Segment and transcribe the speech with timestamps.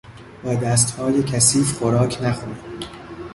[0.43, 2.55] با دستهای کثیف خوراک نخور!